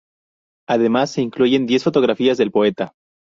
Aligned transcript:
Además 0.67 1.11
se 1.11 1.21
incluyen 1.21 1.67
diez 1.67 1.83
fotografías 1.83 2.39
del 2.39 2.49
poeta. 2.49 2.95